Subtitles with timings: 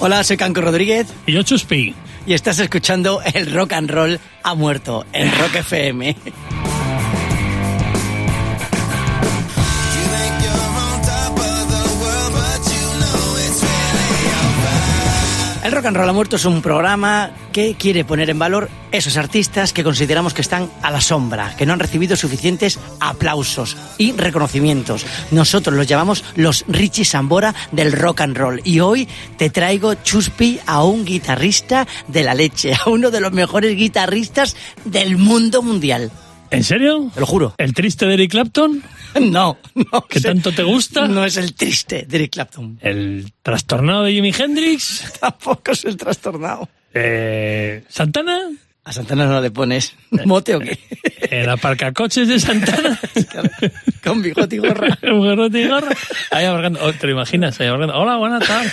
[0.00, 1.94] Hola, soy Canco Rodríguez Y yo Chuspi.
[2.26, 6.16] y estás escuchando el rock and roll ha muerto en Rock FM.
[15.62, 19.16] El Rock and Roll ha muerto es un programa que quiere poner en valor esos
[19.16, 24.10] artistas que consideramos que están a la sombra, que no han recibido suficientes aplausos y
[24.10, 25.06] reconocimientos.
[25.30, 28.60] Nosotros los llamamos los Richie Sambora del rock and roll.
[28.64, 29.06] Y hoy
[29.36, 34.56] te traigo Chuspi a un guitarrista de la leche, a uno de los mejores guitarristas
[34.84, 36.10] del mundo mundial.
[36.52, 37.10] ¿En serio?
[37.14, 37.54] Te lo juro.
[37.58, 38.82] ¿El triste de Eric Clapton?
[39.20, 40.06] No, no.
[40.08, 40.28] ¿Que sé.
[40.28, 41.06] tanto te gusta?
[41.06, 42.78] No es el triste de Eric Clapton.
[42.80, 45.04] ¿El trastornado de Jimi Hendrix?
[45.20, 46.66] Tampoco es el trastornado.
[46.94, 48.50] Eh, ¿Santana?
[48.84, 50.78] A Santana no le pones mote o qué.
[51.30, 52.98] ¿El aparcacoches de Santana?
[54.04, 54.98] Con bigote y gorra.
[55.02, 55.96] Un gorrote y gorra.
[56.32, 56.80] Ahí abarcando.
[56.82, 57.60] Oh, ¿Te lo imaginas?
[57.60, 57.96] Ahí abarcando.
[57.96, 58.72] Hola, buenas tardes.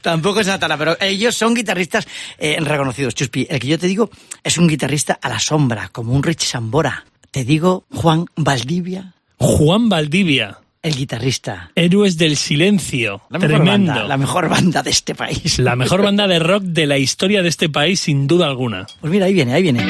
[0.00, 3.14] Tampoco es Santana, pero ellos son guitarristas eh, reconocidos.
[3.14, 4.10] Chuspi, el que yo te digo
[4.42, 7.04] es un guitarrista a la sombra, como un Rich Sambora.
[7.30, 10.58] Te digo Juan Valdivia, Juan Valdivia.
[10.86, 11.70] El guitarrista.
[11.74, 13.22] Héroes del silencio.
[13.30, 13.92] La mejor, Tremendo.
[13.92, 15.58] banda, la mejor banda de este país.
[15.58, 18.86] La mejor banda de rock de la historia de este país, sin duda alguna.
[19.00, 19.84] Pues mira, ahí viene, ahí viene.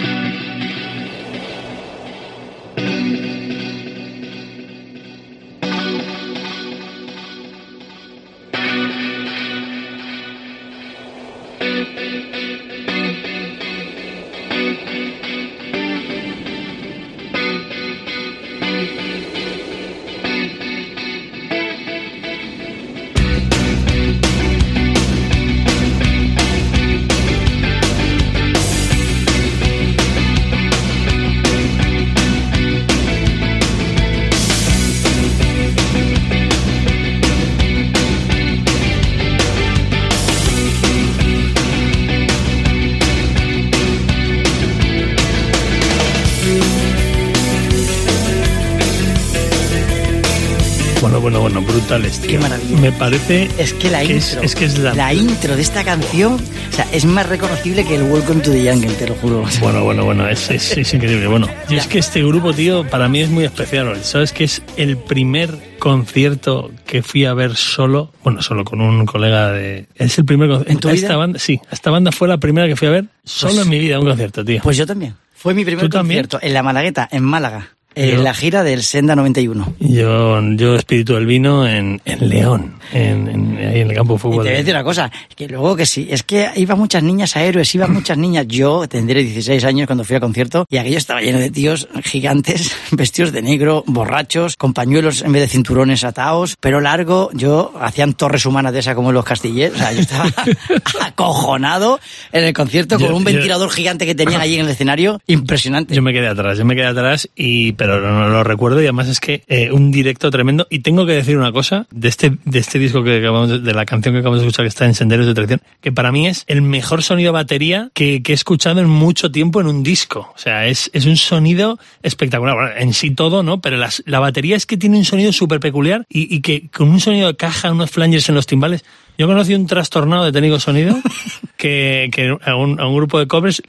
[51.26, 52.30] Bueno, bueno, brutales, tío.
[52.30, 52.78] Qué maravilla.
[52.80, 55.82] Me parece Es que la que es- intro, es que es la- intro de esta
[55.82, 59.44] canción, o sea, es más reconocible que el Welcome to the Jungle, te lo juro.
[59.60, 61.26] Bueno, bueno, bueno, es, es, es increíble.
[61.26, 63.92] Bueno, y es que este grupo, tío, para mí es muy especial.
[64.04, 65.50] ¿Sabes que es el primer
[65.80, 68.12] concierto que fui a ver solo?
[68.22, 69.86] Bueno, solo con un colega de...
[69.96, 70.72] Es el primer concierto.
[70.74, 71.16] ¿En tu esta vida?
[71.16, 73.80] banda, sí, esta banda fue la primera que fui a ver solo Pues- en mi
[73.80, 74.60] vida, un concierto, tío.
[74.62, 75.16] Pues yo también.
[75.34, 76.20] Fue mi primer ¿Tú también?
[76.22, 79.74] concierto en la Malagueta, en Málaga, en Yo- la gira del Senda 91.
[79.80, 84.16] Yo, yo Espíritu del Vino en, en León, en, en- ahí en el campo de
[84.16, 84.36] Y te fútbol.
[84.44, 87.42] voy a decir una cosa, que luego que sí, es que iban muchas niñas a
[87.42, 88.46] héroes, iban muchas niñas.
[88.48, 92.70] Yo tendré 16 años cuando fui al concierto y aquello estaba lleno de tíos gigantes,
[92.92, 97.30] vestidos de negro, borrachos, con pañuelos en vez de cinturones atados, pero largo.
[97.32, 99.74] Yo hacían torres humanas de esa como en los castilleros.
[99.76, 100.30] O sea, yo estaba
[101.06, 101.98] acojonado
[102.32, 105.20] en el concierto con Yo- un yo- ventilador gigante que tenían allí en el escenario.
[105.26, 105.94] Impresionante.
[105.94, 109.08] Yo me quedé atrás, yo me quedé atrás y pero no, lo recuerdo y además
[109.08, 110.66] es que eh, un directo tremendo.
[110.70, 113.74] Y tengo que decir una cosa de este de este disco que acabamos de, de
[113.74, 116.26] la canción que acabamos de escuchar que está en Senderos de Traición que para mí
[116.26, 120.38] es el mejor sonido batería que, he escuchado en mucho tiempo en un disco, o
[120.38, 124.66] sea es, es un sonido espectacular, bueno, en sí todo no, pero la batería es
[124.66, 127.90] que tiene un sonido súper peculiar y, y que con un sonido de caja, unos
[127.90, 128.84] flangers en los timbales
[129.18, 130.96] yo conocí un trastornado de técnico sonido
[131.56, 133.62] que, que a, un, a un grupo de covers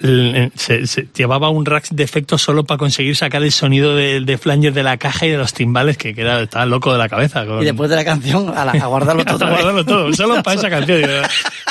[0.55, 4.37] se, se llevaba un rack de efectos solo para conseguir sacar el sonido de, de
[4.37, 7.07] flanger de la caja y de los timbales que, que era, estaba loco de la
[7.09, 7.45] cabeza.
[7.45, 9.45] con- Y después de la canción, a, la- a guardarlo todo.
[9.45, 11.01] a guardarlo todo, solo para esa canción.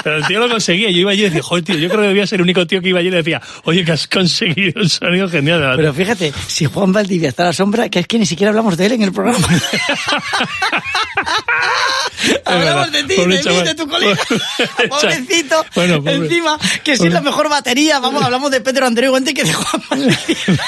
[0.03, 0.91] Pero el tío lo conseguía.
[0.91, 2.81] Yo iba allí y decía, joder, tío, yo creo que debía ser el único tío
[2.81, 5.75] que iba allí y le decía, oye, que has conseguido un sonido genial.
[5.76, 8.76] Pero fíjate, si Juan Valdivia está a la sombra, que es que ni siquiera hablamos
[8.76, 9.47] de él en el programa.
[12.44, 13.37] hablamos de ti, de mí.
[13.66, 14.16] De tu colega.
[14.88, 15.65] Pobrecito.
[15.75, 16.15] Bueno, pobre.
[16.15, 19.52] Encima, que si es la mejor batería, vamos, hablamos de Pedro Andreu antes que de
[19.52, 20.19] Juan Valdivia.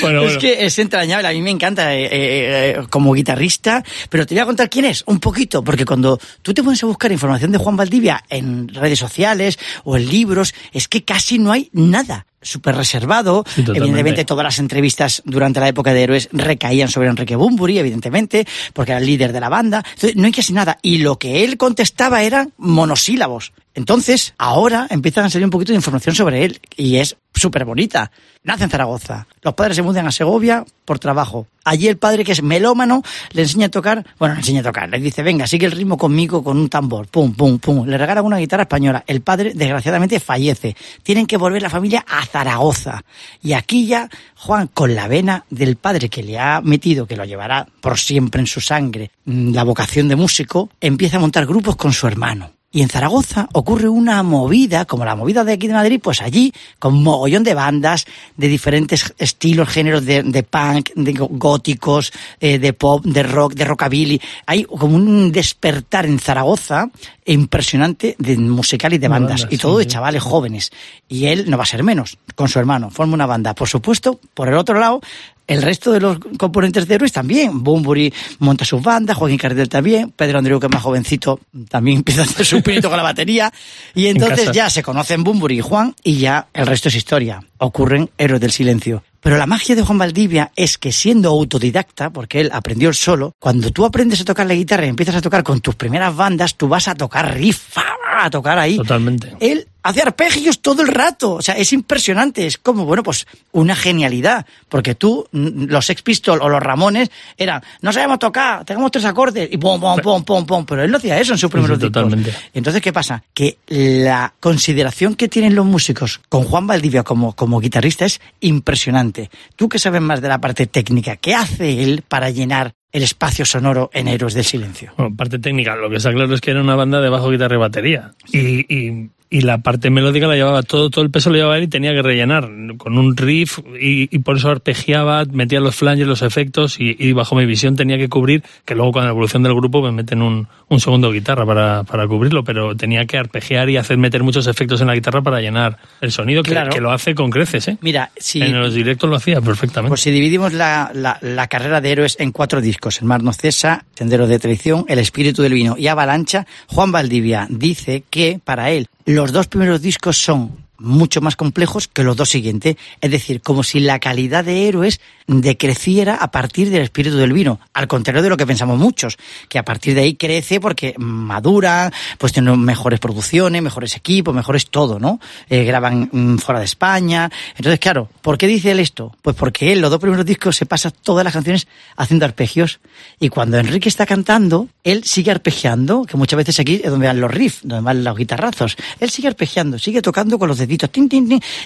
[0.00, 0.40] Bueno, Es bueno.
[0.40, 4.42] que es entrañable, a mí me encanta eh, eh, eh, como guitarrista, pero te voy
[4.42, 7.58] a contar quién es, un poquito, porque cuando tú te pones a buscar información de
[7.58, 12.26] Juan Valdivia en redes sociales o en libros, es que casi no hay nada.
[12.44, 13.44] Súper reservado.
[13.52, 18.46] Sí, evidentemente, todas las entrevistas durante la época de Héroes recaían sobre Enrique Bumburi, evidentemente,
[18.72, 19.82] porque era el líder de la banda.
[19.84, 20.78] Entonces, no hay casi nada.
[20.82, 23.52] Y lo que él contestaba eran monosílabos.
[23.74, 28.12] Entonces, ahora empiezan a salir un poquito de información sobre él y es súper bonita.
[28.44, 29.26] Nace en Zaragoza.
[29.42, 31.46] Los padres se mudan a Segovia por trabajo.
[31.64, 33.02] Allí el padre, que es melómano,
[33.32, 35.96] le enseña a tocar, bueno, le enseña a tocar, le dice, venga, sigue el ritmo
[35.96, 37.86] conmigo con un tambor, pum, pum, pum.
[37.86, 39.02] Le regalan una guitarra española.
[39.06, 40.76] El padre, desgraciadamente, fallece.
[41.02, 43.02] Tienen que volver la familia a Zaragoza.
[43.42, 47.24] Y aquí ya, Juan, con la vena del padre que le ha metido, que lo
[47.24, 51.76] llevará por siempre en su sangre, mm, la vocación de músico, empieza a montar grupos
[51.76, 52.53] con su hermano.
[52.74, 56.52] Y en Zaragoza ocurre una movida, como la movida de aquí de Madrid, pues allí,
[56.80, 58.04] con mogollón de bandas
[58.36, 63.64] de diferentes estilos, géneros de, de punk, de góticos, eh, de pop, de rock, de
[63.64, 64.20] rockabilly.
[64.46, 66.90] Hay como un despertar en Zaragoza
[67.26, 69.46] impresionante de musical y de bandas.
[69.50, 70.72] y todo sí, de chavales jóvenes.
[71.08, 72.90] Y él no va a ser menos, con su hermano.
[72.90, 73.54] Forma una banda.
[73.54, 75.00] Por supuesto, por el otro lado,
[75.46, 77.62] el resto de los componentes de Héroes también.
[77.62, 82.22] Bumburi monta sus bandas, Joaquín Cardel también, Pedro Andreu, que es más jovencito, también empieza
[82.22, 83.52] a hacer su pinito con la batería.
[83.94, 87.42] Y entonces ya se conocen Bumburi y Juan y ya el resto es historia.
[87.58, 89.02] Ocurren Héroes del Silencio.
[89.24, 93.32] Pero la magia de Juan Valdivia es que siendo autodidacta, porque él aprendió el solo,
[93.38, 96.56] cuando tú aprendes a tocar la guitarra y empiezas a tocar con tus primeras bandas,
[96.56, 97.78] tú vas a tocar riff,
[98.22, 98.76] a tocar ahí.
[98.76, 99.36] Totalmente.
[99.40, 101.34] Él hace arpegios todo el rato.
[101.34, 102.46] O sea, es impresionante.
[102.46, 104.46] Es como, bueno, pues una genialidad.
[104.68, 109.48] Porque tú, los Sex Pistols o los Ramones eran, no sabemos tocar, tengamos tres acordes
[109.52, 110.66] y pum, pum, pum, pum, pum.
[110.66, 112.02] Pero él no hacía eso en sus primeros sí, discos.
[112.02, 112.34] totalmente.
[112.52, 113.22] Entonces, ¿qué pasa?
[113.32, 119.30] Que la consideración que tienen los músicos con Juan Valdivia como, como guitarrista es impresionante.
[119.56, 123.44] Tú que sabes más de la parte técnica, ¿qué hace él para llenar el espacio
[123.44, 124.92] sonoro en Héroes del Silencio?
[124.96, 127.56] Bueno, parte técnica, lo que está claro es que era una banda de bajo, guitarra
[127.56, 128.12] y batería.
[128.32, 131.64] Y, y, y la parte melódica la llevaba todo, todo el peso lo llevaba él
[131.64, 132.48] y tenía que rellenar
[132.78, 137.12] con un riff y, y por eso arpegiaba, metía los flanges, los efectos y, y
[137.12, 140.22] bajo mi visión tenía que cubrir, que luego con la evolución del grupo me meten
[140.22, 144.46] un, un segundo guitarra para, para cubrirlo, pero tenía que arpegiar y hacer meter muchos
[144.46, 146.70] efectos en la guitarra para llenar el sonido, que, Claro.
[146.70, 147.78] que lo hace con creces, ¿eh?
[147.80, 149.88] Mira, si, En los directos lo hacía perfectamente.
[149.88, 153.32] Pues si dividimos la, la- la carrera de héroes en cuatro discos, El mar no
[153.32, 158.70] cesa, Sendero de traición, El espíritu del vino y Avalancha, Juan Valdivia dice que para
[158.70, 162.76] él los dos primeros discos son mucho más complejos que los dos siguientes.
[163.00, 167.60] Es decir, como si la calidad de héroes decreciera a partir del espíritu del vino.
[167.72, 169.16] Al contrario de lo que pensamos muchos,
[169.48, 174.68] que a partir de ahí crece porque madura, pues tienen mejores producciones, mejores equipos, mejores
[174.70, 175.20] todo, ¿no?
[175.48, 177.30] Eh, graban mm, fuera de España.
[177.56, 179.14] Entonces, claro, ¿por qué dice él esto?
[179.22, 181.66] Pues porque él, los dos primeros discos, se pasa todas las canciones
[181.96, 182.80] haciendo arpegios.
[183.18, 187.20] Y cuando Enrique está cantando, él sigue arpegiando, que muchas veces aquí es donde van
[187.20, 188.76] los riffs, donde van los guitarrazos.
[189.00, 190.58] Él sigue arpegiando, sigue tocando con los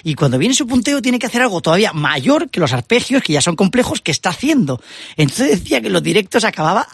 [0.03, 3.33] y cuando viene su punteo tiene que hacer algo todavía mayor que los arpegios, que
[3.33, 4.81] ya son complejos, que está haciendo.
[5.17, 6.87] Entonces decía que los directos acababa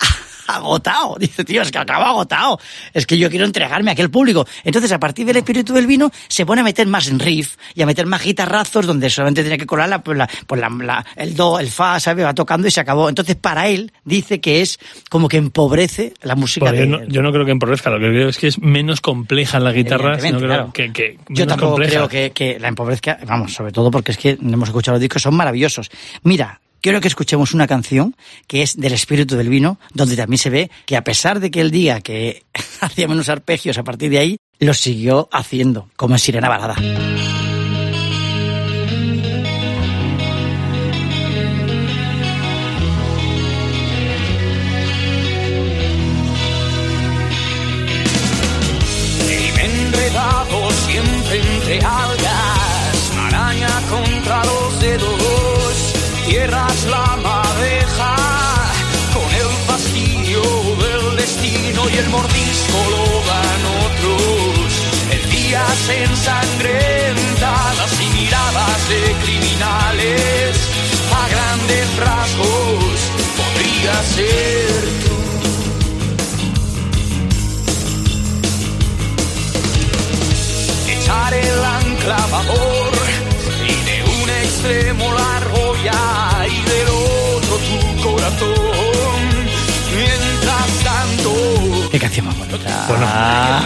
[0.48, 1.16] agotado.
[1.20, 2.60] Dice, tío, es que acaba agotado.
[2.94, 4.46] Es que yo quiero entregarme a aquel público.
[4.64, 7.82] Entonces, a partir del espíritu del vino, se pone a meter más en riff y
[7.82, 11.06] a meter más guitarrazos donde solamente tenía que colar la, pues la, pues la- la-
[11.16, 12.26] el do, el fa, ¿sabes?
[12.26, 13.10] Va tocando y se acabó.
[13.10, 16.80] Entonces, para él, dice que es como que empobrece la música de...
[16.80, 19.60] yo, no, yo no creo que empobrezca, lo que creo es que es menos compleja
[19.60, 20.72] la guitarra, sino claro.
[20.74, 21.92] que, que Yo tampoco compleja.
[21.94, 25.22] creo que, que la empobrezca, vamos, sobre todo porque es que hemos escuchado los discos,
[25.22, 25.90] son maravillosos.
[26.24, 28.16] Mira, quiero que escuchemos una canción
[28.46, 31.60] que es del espíritu del vino, donde también se ve que a pesar de que
[31.60, 32.44] él diga que
[32.80, 36.76] hacía menos arpegios a partir de ahí, lo siguió haciendo, como en Sirena Balada.
[62.16, 64.68] Mordisco lo dan otros.
[65.16, 70.52] El día se ensangrentadas y miradas de criminales,
[71.22, 72.96] a grandes rasgos
[73.40, 75.16] podría ser tú.
[80.92, 82.75] echar el anclavador
[91.96, 92.86] Qué canción más bonita.
[92.90, 93.08] Bueno,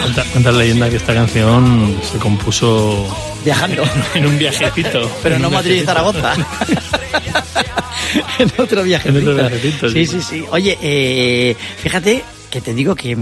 [0.02, 3.04] cuenta, cuenta la leyenda que esta canción se compuso
[3.44, 3.82] viajando.
[4.14, 5.10] en un viajecito.
[5.24, 5.84] Pero no Madrid y.
[5.84, 6.34] Zaragoza.
[8.38, 9.18] en otro viajecito.
[9.18, 10.20] En otro viajecito, Sí, sí.
[10.20, 10.44] sí, sí.
[10.52, 13.16] Oye, eh, fíjate que te digo que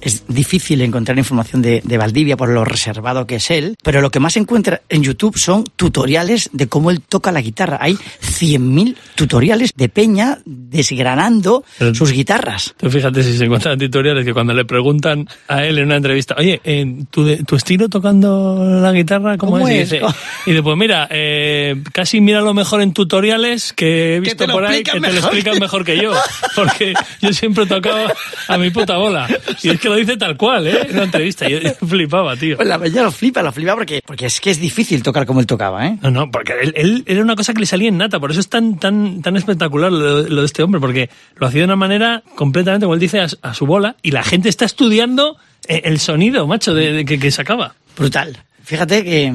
[0.00, 4.10] es difícil encontrar información de, de Valdivia por lo reservado que es él, pero lo
[4.10, 7.78] que más se encuentra en YouTube son tutoriales de cómo él toca la guitarra.
[7.80, 12.74] Hay 100.000 tutoriales de Peña desgranando Pero- sus guitarras.
[12.78, 16.34] Tú fíjate si se encuentran tutoriales que cuando le preguntan a él en una entrevista,
[16.38, 19.74] oye, eh, ¿tu, de- tu estilo tocando la guitarra cómo, ¿Cómo es?
[19.74, 19.92] es?
[19.92, 20.06] Y dice,
[20.46, 24.64] y dice, pues mira, eh, casi mira lo mejor en tutoriales que he visto por
[24.64, 26.12] ahí que te lo explican mejor que yo,
[26.54, 28.06] porque yo siempre he tocado
[28.48, 29.28] a mi puta bola.
[29.62, 30.86] Y es que lo dice tal cual, ¿eh?
[30.88, 31.48] En una entrevista.
[31.48, 32.56] Yo, flipaba, tío.
[32.56, 35.40] Pues la Peña lo flipa, lo flipa porque, porque es que es difícil tocar como
[35.40, 35.98] él tocaba, ¿eh?
[36.02, 38.40] No, no, porque él, él- era una cosa que le salía en nata, por eso
[38.40, 41.76] es tan tan tan espectacular lo, lo de este hombre, porque lo hacía de una
[41.76, 45.82] manera completamente, como él dice, a, a su bola, y la gente está estudiando eh,
[45.84, 47.74] el sonido, macho, de, de que, que sacaba.
[47.96, 48.36] Brutal.
[48.62, 49.34] Fíjate que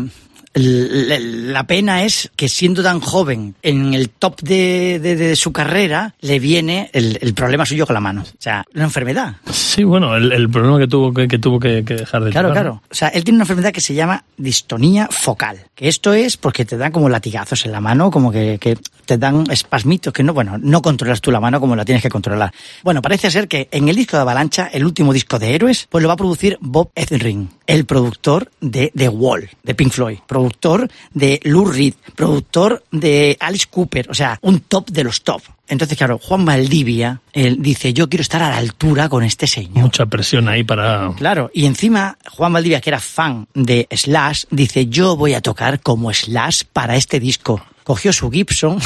[0.56, 6.14] la pena es que siendo tan joven en el top de, de- de su carrera
[6.22, 8.22] le viene el, el problema suyo con la mano.
[8.22, 9.36] O sea, una enfermedad.
[9.52, 12.52] Sí, bueno, el, el problema que tuvo que, que tuvo que, que dejar de Claro,
[12.52, 12.82] claro.
[12.90, 15.58] O sea, él tiene una enfermedad que se llama distonía focal.
[15.76, 19.18] Que esto es porque te dan como latigazos en la mano, como que, que te
[19.18, 22.54] dan espasmitos, que no, bueno, no controlas tú la mano como la tienes que controlar.
[22.84, 26.02] Bueno, parece ser que en el disco de Avalancha, el último disco de Héroes, pues
[26.04, 30.90] lo va a producir Bob Ezrin, el productor de The Wall, de Pink Floyd, productor
[31.12, 35.42] de Lou Reed, productor de Alice Cooper, o sea, un top de los top.
[35.68, 39.72] Entonces, claro, Juan Valdivia, él dice, yo quiero estar a la altura con este señor.
[39.86, 41.12] Mucha presión ahí para...
[41.18, 45.80] Claro, y encima Juan Valdivia, que era fan de Slash, dice, yo voy a tocar
[45.80, 47.66] como Slash para este disco.
[47.84, 48.78] Cogió su Gibson,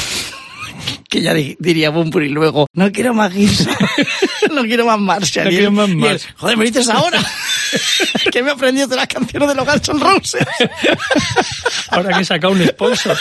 [1.10, 3.68] que ya di- diría Bumpur y luego, no quiero más Gibson,
[4.54, 5.44] no quiero más Marshall.
[5.44, 6.32] No quiero más Marshall.
[6.36, 7.20] Joder, me dices ahora,
[8.32, 10.46] que me he aprendido de las canciones de los Guns N' Roses.
[11.90, 13.16] Ahora que saca un sponsor.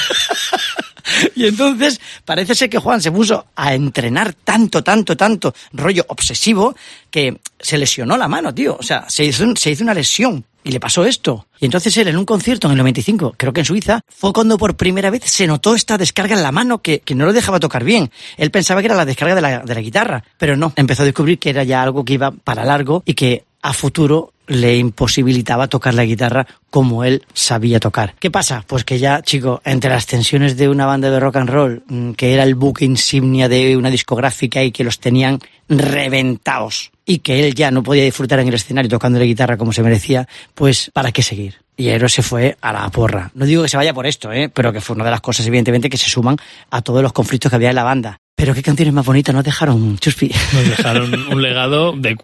[1.36, 6.76] Y entonces parece ser que Juan se puso a entrenar tanto, tanto, tanto, rollo obsesivo,
[7.10, 8.78] que se lesionó la mano, tío.
[8.80, 11.48] O sea, se hizo, se hizo una lesión y le pasó esto.
[11.60, 14.58] Y entonces él en un concierto en el 95, creo que en Suiza, fue cuando
[14.58, 17.60] por primera vez se notó esta descarga en la mano que, que no lo dejaba
[17.60, 18.12] tocar bien.
[18.36, 20.74] Él pensaba que era la descarga de la, de la guitarra, pero no.
[20.76, 24.34] Empezó a descubrir que era ya algo que iba para largo y que a futuro
[24.48, 28.16] le imposibilitaba tocar la guitarra como él sabía tocar.
[28.20, 28.64] ¿Qué pasa?
[28.68, 32.12] Pues que ya, chico, entre las tensiones de una banda de rock and roll, mm,
[32.12, 37.46] que era el buque insignia de una discográfica y que los tenían reventados, y que
[37.46, 40.92] él ya no podía disfrutar en el escenario tocando la guitarra como se merecía, pues
[40.94, 41.56] ¿para qué seguir?
[41.78, 43.32] Y Eros se fue a la porra.
[43.36, 44.50] No digo que se vaya por esto, ¿eh?
[44.50, 46.36] pero que fue una de las cosas, evidentemente, que se suman
[46.72, 48.18] a todos los conflictos que había en la banda.
[48.36, 50.32] Pero qué canciones más bonitas nos dejaron, Chuspi.
[50.54, 52.18] Nos dejaron un legado de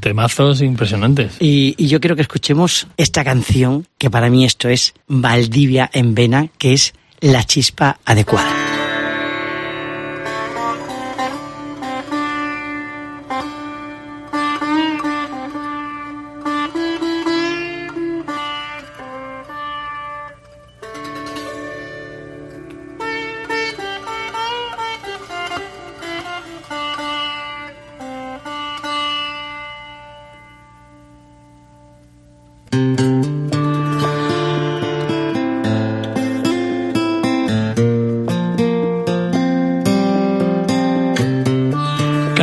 [0.00, 1.36] temazos impresionantes.
[1.40, 6.14] Y, y yo quiero que escuchemos esta canción, que para mí esto es Valdivia en
[6.14, 8.63] Vena, que es la chispa adecuada.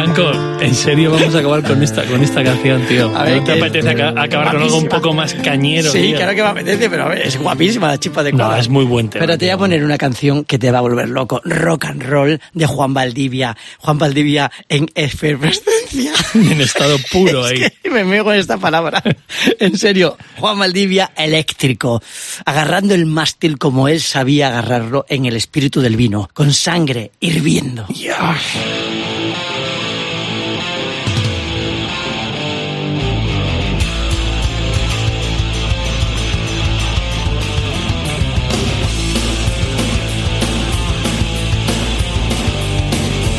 [0.01, 0.31] Canco,
[0.61, 3.15] en serio vamos a acabar con esta, con esta canción, tío.
[3.15, 4.89] A ver, ¿No te apetece aca- acabar con algo un guapísima.
[4.89, 5.91] poco más cañero?
[5.91, 6.15] Sí, tío?
[6.17, 8.55] claro que me apetece, pero a ver, es guapísima la chispa adecuada.
[8.55, 10.79] No, es muy buen tema, Pero te voy a poner una canción que te va
[10.79, 11.39] a volver loco.
[11.45, 13.55] Rock and roll de Juan Valdivia.
[13.77, 16.13] Juan Valdivia en efervescencia.
[16.33, 17.67] En estado puro Es ahí.
[17.83, 19.03] que me mego en esta palabra.
[19.59, 22.01] En serio, Juan Valdivia eléctrico,
[22.45, 27.85] agarrando el mástil como él sabía agarrarlo en el espíritu del vino, con sangre hirviendo.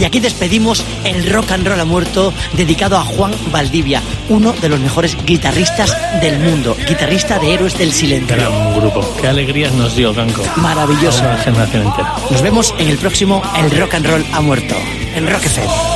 [0.03, 4.69] Y aquí despedimos el rock and roll ha muerto dedicado a Juan Valdivia, uno de
[4.69, 8.35] los mejores guitarristas del mundo, guitarrista de Héroes del Silencio.
[8.37, 9.09] Gran grupo.
[9.21, 10.43] Qué alegrías nos dio, Canco.
[10.57, 11.23] Maravilloso.
[11.23, 12.17] A una generación entera.
[12.29, 14.75] Nos vemos en el próximo El Rock and Roll ha muerto,
[15.15, 15.92] en Rock FM.